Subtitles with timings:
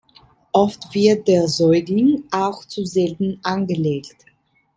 [0.51, 4.25] Oft wird der Säugling auch zu selten angelegt.